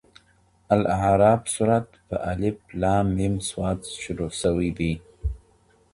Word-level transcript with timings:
الأعراف 0.75 1.41
سورت 1.55 1.87
په 2.07 2.15
{ا. 2.31 2.33
ل. 2.81 2.83
م. 3.15 3.17
ص} 3.49 3.55
شروع 4.03 4.31
سوی 4.41 4.69
دی. 4.77 4.93